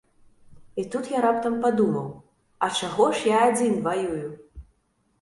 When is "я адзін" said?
3.37-3.81